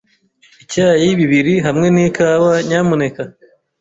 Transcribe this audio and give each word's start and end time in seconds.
Icyayi 0.63 1.07
bibiri 1.19 1.53
hamwe 1.65 1.87
nikawa, 1.95 2.53
nyamuneka. 2.67 3.21